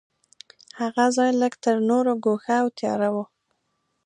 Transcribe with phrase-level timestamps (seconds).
[0.79, 3.15] هغه ځای لږ تر نورو ګوښه او تیاره و.